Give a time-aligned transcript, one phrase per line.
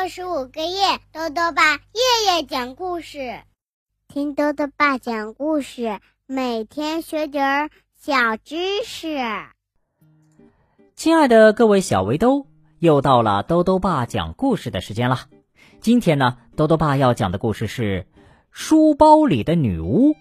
[0.00, 3.42] 六十五个夜，豆豆爸夜夜讲故事，
[4.08, 9.18] 听豆豆爸讲故事，每天学点儿小知识。
[10.96, 12.46] 亲爱的各位小围兜，
[12.78, 15.26] 又到了豆豆爸讲故事的时间了。
[15.82, 18.06] 今天呢，豆豆爸要讲的故事是
[18.50, 20.12] 《书包里的女巫》，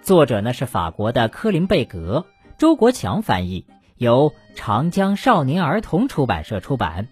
[0.00, 2.24] 作者呢是法国的科林贝格，
[2.56, 7.08] 周国强翻译，由长江少年儿童出版社出版。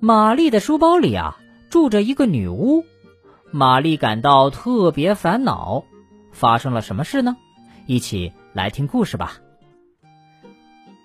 [0.00, 1.38] 玛丽的书包里啊，
[1.70, 2.84] 住着一个女巫，
[3.50, 5.84] 玛丽感到特别烦恼。
[6.32, 7.36] 发生了什么事呢？
[7.86, 9.38] 一起来听故事吧。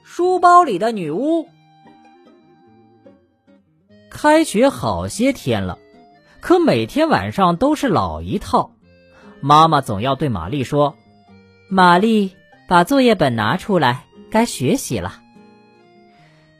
[0.03, 1.47] 书包里的女巫。
[4.09, 5.79] 开学好些天了，
[6.41, 8.73] 可每天晚上都是老一套。
[9.39, 10.95] 妈妈总要对玛丽说
[11.71, 12.35] ：“玛丽，
[12.67, 15.21] 把作业本拿出来，该学习了。”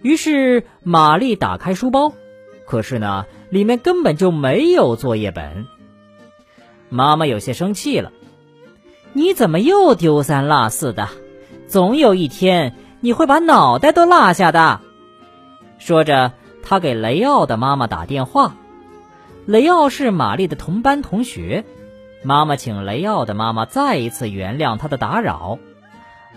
[0.02, 2.14] 于是玛丽打开书包。
[2.72, 5.68] 可是呢，里面根本就没有作业本。
[6.88, 8.14] 妈妈有些生气了
[9.12, 11.10] ：“你怎么又丢三落四的？
[11.68, 14.80] 总有一天你会把脑袋都落下的。”
[15.80, 16.32] 说着，
[16.64, 18.56] 他给雷奥的妈妈打电话。
[19.46, 21.66] 雷奥是玛丽的同班同学。
[22.24, 25.60] 妈妈请雷奥的妈妈再一次原谅他的打扰。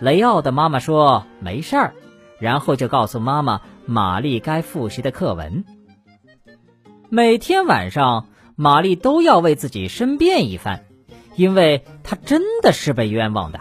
[0.00, 1.94] 雷奥的妈妈说：“没事儿。”
[2.40, 5.64] 然后就告诉妈妈玛丽该复习的课文。
[7.14, 8.26] 每天晚上，
[8.56, 10.84] 玛丽都要为自己申辩一番，
[11.36, 13.60] 因为她真的是被冤枉的。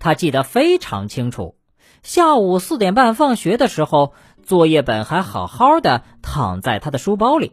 [0.00, 1.54] 她记得非常清楚，
[2.02, 7.52] 下午四点半放学的时候，作业本还好好的躺在她的书包里，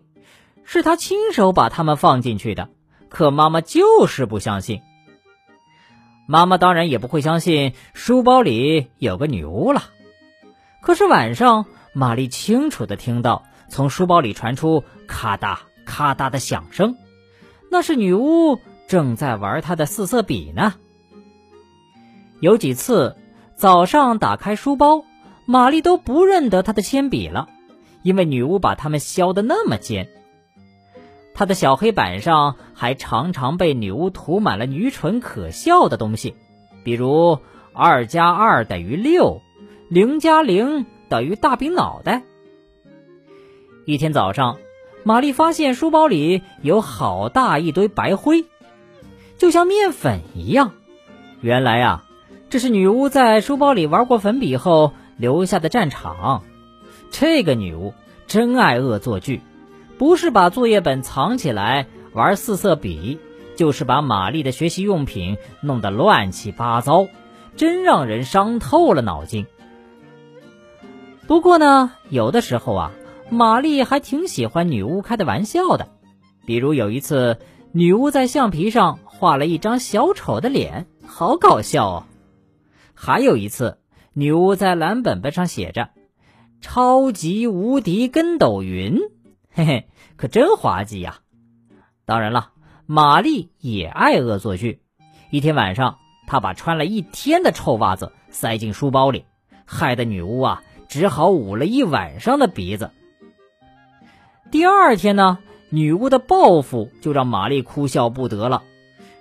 [0.63, 2.69] 是她亲手把它们放进去的。
[3.07, 4.81] 可妈妈就是不相信。
[6.25, 9.83] 妈妈当然也不会相信书包里有个女巫了。
[10.81, 13.43] 可是晚上，玛丽清楚的听到。
[13.71, 16.97] 从书包里传出咔嗒咔嗒的响声，
[17.71, 20.75] 那是女巫正在玩她的四色笔呢。
[22.41, 23.15] 有几次
[23.55, 25.05] 早上打开书包，
[25.45, 27.47] 玛丽都不认得她的铅笔了，
[28.03, 30.09] 因为女巫把它们削得那么尖。
[31.33, 36.35] 她的小黑板上还常常被女巫涂满了愚蠢可笑的东西，
[36.83, 37.39] 比如
[37.73, 39.39] 二加二等于六，
[39.89, 42.23] 零加零等于大饼脑袋。
[43.83, 44.57] 一天早上，
[45.03, 48.45] 玛丽发现书包里有好大一堆白灰，
[49.39, 50.73] 就像面粉一样。
[51.41, 52.05] 原来啊，
[52.51, 56.43] 这是女巫在书包里玩过粉笔后留下的战场。
[57.09, 57.95] 这个女巫
[58.27, 59.41] 真爱恶作剧，
[59.97, 63.17] 不是把作业本藏起来玩四色笔，
[63.55, 67.07] 就是把玛丽的学习用品弄得乱七八糟，
[67.55, 69.47] 真让人伤透了脑筋。
[71.25, 72.91] 不过呢，有的时候啊。
[73.31, 75.87] 玛丽还挺喜欢女巫开的玩笑的，
[76.45, 77.39] 比如有一次，
[77.71, 82.03] 女巫在橡皮上画了一张小丑的脸，好搞笑哦。
[82.93, 83.79] 还有一次，
[84.11, 85.91] 女巫在蓝本本上写着
[86.59, 88.99] “超级无敌跟斗云”，
[89.53, 89.87] 嘿嘿，
[90.17, 91.19] 可真滑稽呀。
[92.03, 92.49] 当然了，
[92.85, 94.81] 玛丽也爱恶作剧。
[95.29, 99.23] 一天晚上，她把穿了一天的臭袜子塞进书包里，
[99.65, 102.91] 害得女巫啊只好捂了一晚上的鼻子。
[104.51, 105.37] 第二天呢，
[105.69, 108.63] 女巫的报复就让玛丽哭笑不得了。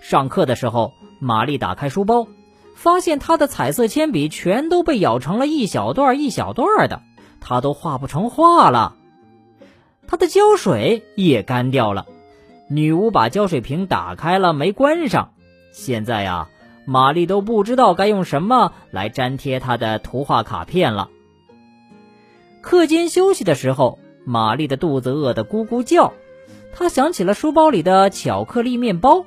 [0.00, 2.26] 上课的时候，玛丽打开书包，
[2.74, 7.02] 发现她的彩色铅笔全都被咬成了一小段一小段的，
[7.40, 8.96] 她都画不成画了。
[10.08, 12.06] 她的胶水也干掉了，
[12.68, 15.30] 女巫把胶水瓶打开了没关上。
[15.70, 16.48] 现在呀，
[16.86, 21.08] 玛丽都不知道该用什么来粘贴她的图画卡片了。
[22.62, 24.00] 课间休息的时候。
[24.24, 26.12] 玛丽的肚子饿得咕咕叫，
[26.72, 29.24] 她想起了书包里的巧克力面包，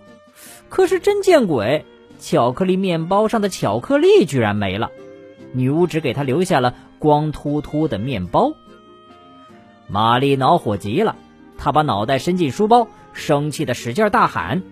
[0.70, 1.86] 可是真见鬼，
[2.20, 4.92] 巧克力面包上的巧克力居然没了，
[5.52, 8.54] 女巫只给她留下了光秃秃的面包。
[9.88, 11.16] 玛丽恼火极了，
[11.58, 14.64] 她把脑袋伸进书包，生气的使劲大喊：“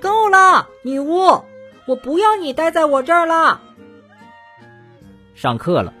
[0.00, 1.42] 够了，女巫，
[1.86, 3.60] 我不要你待在我这儿了。”
[5.34, 5.92] 上课了，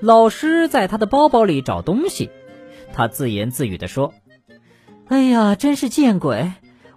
[0.00, 2.30] 老师在他的包包里找东西。
[2.92, 4.12] 他自言自语地说
[5.08, 6.52] ：“哎呀，真是见鬼！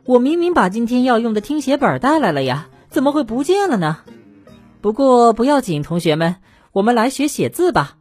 [0.05, 3.99] 我明明把今天要用的听写本带来了呀，怎么会不见了呢？
[4.81, 6.35] 不过不要紧，同学们，
[6.71, 7.97] 我们来学写字吧。”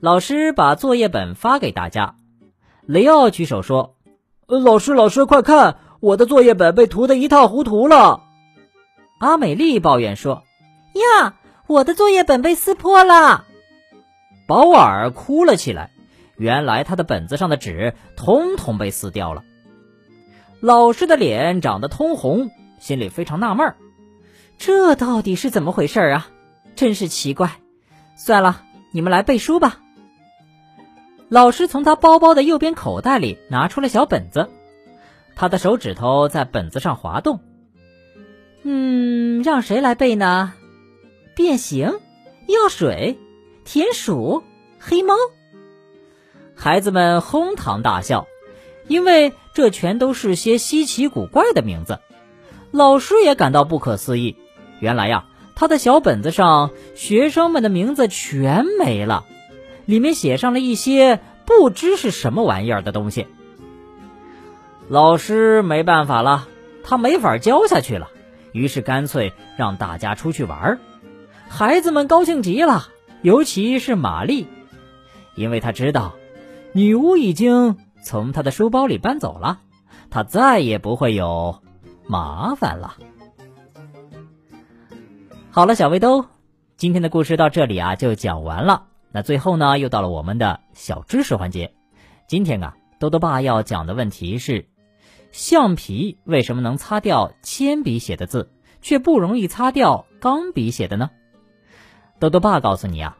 [0.00, 2.16] 老师把作业本发给大家。
[2.86, 3.96] 雷奥举手说
[4.46, 8.22] ：“老师，老师，快看，我的作业本被涂得一塌糊涂了。”
[9.18, 10.42] 阿美丽抱怨说
[11.22, 11.36] ：“呀，
[11.66, 13.46] 我的作业本被撕破了。”
[14.46, 15.90] 保尔哭了起来。
[16.36, 19.44] 原来他的本子上的纸通通被撕掉了。
[20.60, 23.76] 老师的脸长得通红，心里非常纳闷儿，
[24.58, 26.28] 这到底是怎么回事啊？
[26.74, 27.52] 真是奇怪。
[28.16, 29.80] 算了，你们来背书吧。
[31.28, 34.48] 老师从他包包的右边口袋里拿出了小本子，
[35.34, 37.40] 他的手指头在本子上滑动。
[38.62, 40.54] 嗯，让谁来背呢？
[41.34, 42.00] 变形、
[42.46, 43.18] 药水、
[43.64, 44.44] 田鼠、
[44.78, 45.14] 黑猫。
[46.54, 48.26] 孩子们哄堂大笑，
[48.88, 52.00] 因为这全都是些稀奇古怪的名字。
[52.70, 54.36] 老师也感到不可思议，
[54.80, 59.24] 原来呀，他的小本子上学生们的名字全没了。
[59.84, 63.26] 里面写上了一些不知是什么玩意儿的东西。
[64.88, 66.48] 老师没办法了，
[66.82, 68.08] 他没法教下去了，
[68.52, 70.78] 于是干脆让大家出去玩。
[71.48, 72.88] 孩子们高兴极了，
[73.22, 74.46] 尤其是玛丽，
[75.34, 76.14] 因为他知道
[76.76, 79.60] 女巫已经从他的书包里搬走了，
[80.10, 81.62] 他再也不会有
[82.04, 82.96] 麻烦了。
[85.52, 86.26] 好了，小围兜，
[86.76, 88.86] 今天的故事到这里啊就讲完了。
[89.12, 91.72] 那最后呢，又到了我们的小知识环节。
[92.26, 94.66] 今天啊，豆豆爸要讲的问题是：
[95.30, 98.50] 橡皮为什么能擦掉铅笔写的字，
[98.82, 101.10] 却不容易擦掉钢笔写的呢？
[102.18, 103.16] 豆豆爸告诉你啊，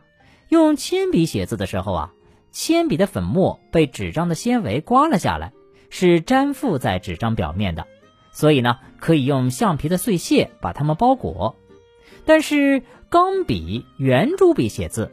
[0.49, 2.13] 用铅笔写字的时候啊，
[2.55, 5.53] 铅笔的粉末被纸张的纤维刮了下来，
[5.91, 7.89] 是粘附在纸张表面的，
[8.31, 11.57] 所以呢，可以用橡皮的碎屑把它们包裹。
[12.25, 15.11] 但是钢笔、圆珠笔写字。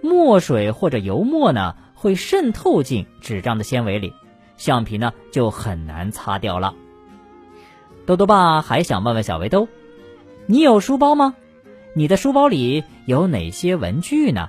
[0.00, 4.14] 墨水或者油墨呢，会渗透进纸张的纤维里，
[4.56, 6.74] 橡皮呢就很难擦掉了。
[8.06, 9.68] 豆豆爸还想问问小围兜，
[10.46, 11.36] 你有书包吗？
[11.92, 14.48] 你的书包里有哪些文具呢？